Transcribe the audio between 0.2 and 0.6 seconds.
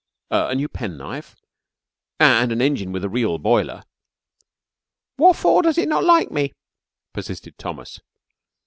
A